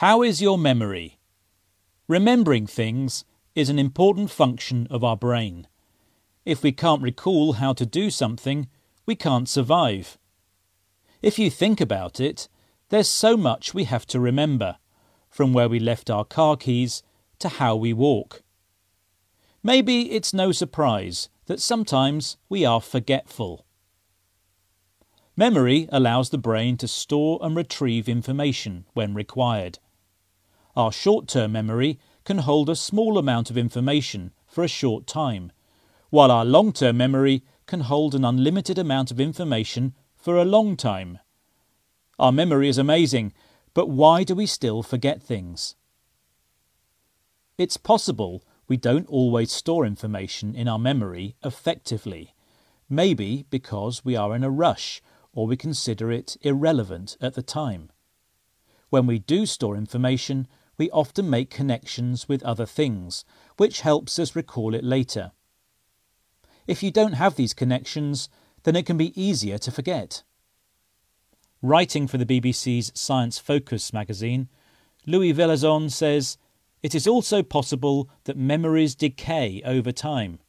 How 0.00 0.22
is 0.22 0.42
your 0.42 0.58
memory? 0.58 1.18
Remembering 2.06 2.66
things 2.66 3.24
is 3.54 3.70
an 3.70 3.78
important 3.78 4.30
function 4.30 4.86
of 4.90 5.02
our 5.02 5.16
brain. 5.16 5.66
If 6.44 6.62
we 6.62 6.70
can't 6.70 7.00
recall 7.00 7.54
how 7.54 7.72
to 7.72 7.86
do 7.86 8.10
something, 8.10 8.68
we 9.06 9.16
can't 9.16 9.48
survive. 9.48 10.18
If 11.22 11.38
you 11.38 11.48
think 11.48 11.80
about 11.80 12.20
it, 12.20 12.46
there's 12.90 13.08
so 13.08 13.38
much 13.38 13.72
we 13.72 13.84
have 13.84 14.06
to 14.08 14.20
remember, 14.20 14.76
from 15.30 15.54
where 15.54 15.66
we 15.66 15.80
left 15.80 16.10
our 16.10 16.26
car 16.26 16.58
keys 16.58 17.02
to 17.38 17.48
how 17.48 17.74
we 17.74 17.94
walk. 17.94 18.42
Maybe 19.62 20.12
it's 20.12 20.34
no 20.34 20.52
surprise 20.52 21.30
that 21.46 21.62
sometimes 21.62 22.36
we 22.50 22.66
are 22.66 22.82
forgetful. 22.82 23.64
Memory 25.38 25.88
allows 25.90 26.28
the 26.28 26.36
brain 26.36 26.76
to 26.76 26.86
store 26.86 27.38
and 27.40 27.56
retrieve 27.56 28.10
information 28.10 28.84
when 28.92 29.14
required. 29.14 29.78
Our 30.76 30.92
short 30.92 31.26
term 31.26 31.52
memory 31.52 31.98
can 32.24 32.38
hold 32.38 32.68
a 32.68 32.76
small 32.76 33.16
amount 33.16 33.48
of 33.48 33.56
information 33.56 34.32
for 34.46 34.62
a 34.62 34.68
short 34.68 35.06
time, 35.06 35.50
while 36.10 36.30
our 36.30 36.44
long 36.44 36.72
term 36.72 36.98
memory 36.98 37.42
can 37.64 37.80
hold 37.80 38.14
an 38.14 38.26
unlimited 38.26 38.78
amount 38.78 39.10
of 39.10 39.18
information 39.18 39.94
for 40.14 40.36
a 40.36 40.44
long 40.44 40.76
time. 40.76 41.18
Our 42.18 42.30
memory 42.30 42.68
is 42.68 42.76
amazing, 42.76 43.32
but 43.72 43.88
why 43.88 44.22
do 44.22 44.34
we 44.34 44.44
still 44.44 44.82
forget 44.82 45.22
things? 45.22 45.76
It's 47.56 47.78
possible 47.78 48.44
we 48.68 48.76
don't 48.76 49.08
always 49.08 49.50
store 49.50 49.86
information 49.86 50.54
in 50.54 50.68
our 50.68 50.78
memory 50.78 51.36
effectively, 51.42 52.34
maybe 52.90 53.46
because 53.48 54.04
we 54.04 54.14
are 54.14 54.36
in 54.36 54.44
a 54.44 54.50
rush 54.50 55.00
or 55.32 55.46
we 55.46 55.56
consider 55.56 56.12
it 56.12 56.36
irrelevant 56.42 57.16
at 57.18 57.32
the 57.32 57.42
time. 57.42 57.90
When 58.90 59.06
we 59.06 59.18
do 59.18 59.46
store 59.46 59.76
information, 59.76 60.46
we 60.78 60.90
often 60.90 61.30
make 61.30 61.50
connections 61.50 62.28
with 62.28 62.42
other 62.42 62.66
things, 62.66 63.24
which 63.56 63.80
helps 63.80 64.18
us 64.18 64.36
recall 64.36 64.74
it 64.74 64.84
later. 64.84 65.32
If 66.66 66.82
you 66.82 66.90
don't 66.90 67.14
have 67.14 67.36
these 67.36 67.54
connections, 67.54 68.28
then 68.64 68.76
it 68.76 68.86
can 68.86 68.96
be 68.96 69.20
easier 69.20 69.58
to 69.58 69.70
forget. 69.70 70.22
Writing 71.62 72.06
for 72.06 72.18
the 72.18 72.26
BBC's 72.26 72.92
Science 72.94 73.38
Focus 73.38 73.92
magazine, 73.92 74.48
Luis 75.06 75.36
Villazon 75.36 75.90
says, 75.90 76.36
It 76.82 76.94
is 76.94 77.06
also 77.06 77.42
possible 77.42 78.10
that 78.24 78.36
memories 78.36 78.94
decay 78.94 79.62
over 79.64 79.92
time. 79.92 80.40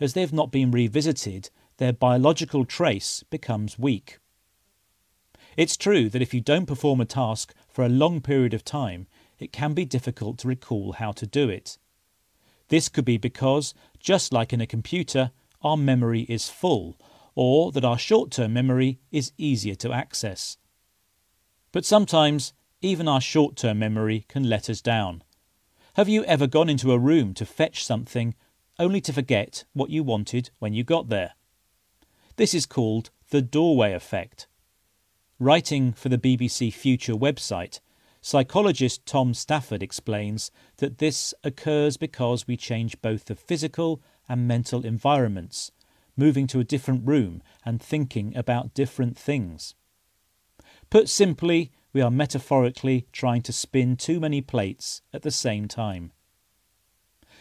As 0.00 0.14
they 0.14 0.20
have 0.20 0.32
not 0.32 0.50
been 0.50 0.70
revisited, 0.70 1.50
their 1.76 1.92
biological 1.92 2.64
trace 2.64 3.22
becomes 3.30 3.78
weak. 3.78 4.18
It's 5.56 5.76
true 5.76 6.08
that 6.10 6.22
if 6.22 6.34
you 6.34 6.40
don't 6.40 6.66
perform 6.66 7.00
a 7.00 7.04
task 7.04 7.54
for 7.68 7.84
a 7.84 7.88
long 7.88 8.20
period 8.20 8.54
of 8.54 8.64
time, 8.64 9.06
it 9.40 9.52
can 9.52 9.74
be 9.74 9.84
difficult 9.84 10.38
to 10.38 10.48
recall 10.48 10.92
how 10.92 11.10
to 11.12 11.26
do 11.26 11.48
it. 11.48 11.78
This 12.68 12.88
could 12.88 13.04
be 13.04 13.16
because, 13.16 13.74
just 13.98 14.32
like 14.32 14.52
in 14.52 14.60
a 14.60 14.66
computer, 14.66 15.32
our 15.62 15.76
memory 15.76 16.22
is 16.22 16.48
full, 16.48 16.96
or 17.34 17.72
that 17.72 17.84
our 17.84 17.98
short 17.98 18.30
term 18.30 18.52
memory 18.52 19.00
is 19.10 19.32
easier 19.36 19.74
to 19.76 19.92
access. 19.92 20.58
But 21.72 21.84
sometimes, 21.84 22.52
even 22.80 23.08
our 23.08 23.20
short 23.20 23.56
term 23.56 23.78
memory 23.78 24.24
can 24.28 24.48
let 24.48 24.70
us 24.70 24.80
down. 24.80 25.24
Have 25.94 26.08
you 26.08 26.24
ever 26.24 26.46
gone 26.46 26.68
into 26.68 26.92
a 26.92 26.98
room 26.98 27.34
to 27.34 27.44
fetch 27.44 27.84
something 27.84 28.34
only 28.78 29.00
to 29.00 29.12
forget 29.12 29.64
what 29.72 29.90
you 29.90 30.02
wanted 30.04 30.50
when 30.58 30.72
you 30.72 30.84
got 30.84 31.08
there? 31.08 31.32
This 32.36 32.54
is 32.54 32.66
called 32.66 33.10
the 33.30 33.42
doorway 33.42 33.92
effect. 33.92 34.46
Writing 35.38 35.92
for 35.92 36.08
the 36.08 36.18
BBC 36.18 36.72
Future 36.72 37.14
website, 37.14 37.80
psychologist 38.20 39.06
Tom 39.06 39.34
Stafford 39.34 39.82
explains 39.82 40.50
that 40.78 40.98
this 40.98 41.32
occurs 41.42 41.96
because 41.96 42.46
we 42.46 42.56
change 42.56 43.00
both 43.00 43.26
the 43.26 43.34
physical 43.34 44.02
and 44.28 44.46
mental 44.46 44.84
environments, 44.84 45.72
moving 46.16 46.46
to 46.48 46.60
a 46.60 46.64
different 46.64 47.06
room 47.06 47.42
and 47.64 47.82
thinking 47.82 48.36
about 48.36 48.74
different 48.74 49.16
things. 49.16 49.74
Put 50.90 51.08
simply, 51.08 51.70
we 51.92 52.00
are 52.00 52.10
metaphorically 52.10 53.06
trying 53.12 53.42
to 53.42 53.52
spin 53.52 53.96
too 53.96 54.20
many 54.20 54.40
plates 54.40 55.02
at 55.12 55.22
the 55.22 55.30
same 55.30 55.66
time. 55.66 56.12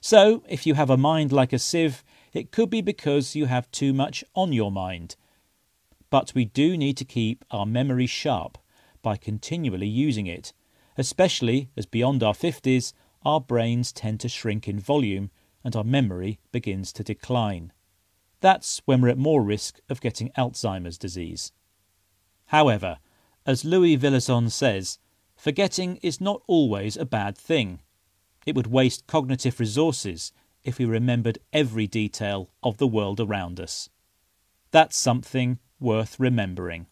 So, 0.00 0.42
if 0.48 0.66
you 0.66 0.74
have 0.74 0.88
a 0.88 0.96
mind 0.96 1.30
like 1.32 1.52
a 1.52 1.58
sieve, 1.58 2.02
it 2.32 2.52
could 2.52 2.70
be 2.70 2.80
because 2.80 3.34
you 3.34 3.46
have 3.46 3.70
too 3.70 3.92
much 3.92 4.24
on 4.34 4.52
your 4.52 4.72
mind 4.72 5.16
but 6.10 6.34
we 6.34 6.44
do 6.44 6.76
need 6.76 6.96
to 6.96 7.04
keep 7.04 7.44
our 7.50 7.64
memory 7.64 8.06
sharp 8.06 8.58
by 9.00 9.16
continually 9.16 9.86
using 9.86 10.26
it, 10.26 10.52
especially 11.00 11.70
as 11.76 11.86
beyond 11.86 12.22
our 12.22 12.34
50s 12.34 12.92
our 13.24 13.40
brains 13.40 13.92
tend 13.92 14.20
to 14.20 14.28
shrink 14.28 14.66
in 14.66 14.78
volume 14.78 15.30
and 15.62 15.76
our 15.76 15.84
memory 15.84 16.38
begins 16.52 16.92
to 16.92 17.04
decline. 17.04 17.72
That's 18.40 18.80
when 18.86 19.02
we're 19.02 19.08
at 19.10 19.18
more 19.18 19.42
risk 19.42 19.78
of 19.90 20.00
getting 20.00 20.30
Alzheimer's 20.30 20.96
disease. 20.96 21.52
However, 22.46 22.98
as 23.44 23.64
Luis 23.64 24.00
Villazon 24.00 24.50
says, 24.50 24.98
forgetting 25.36 25.96
is 25.96 26.20
not 26.20 26.42
always 26.46 26.96
a 26.96 27.04
bad 27.04 27.36
thing. 27.36 27.80
It 28.46 28.54
would 28.54 28.66
waste 28.66 29.06
cognitive 29.06 29.60
resources 29.60 30.32
if 30.64 30.78
we 30.78 30.86
remembered 30.86 31.38
every 31.52 31.86
detail 31.86 32.50
of 32.62 32.78
the 32.78 32.86
world 32.86 33.20
around 33.20 33.60
us. 33.60 33.90
That's 34.70 34.96
something 34.96 35.58
worth 35.78 36.18
remembering. 36.18 36.86